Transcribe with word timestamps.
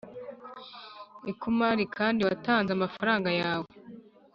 ikumarira 1.31 1.91
kandi 1.97 2.19
watanze 2.27 2.69
amafaranga 2.73 3.29
yawe 3.41 3.69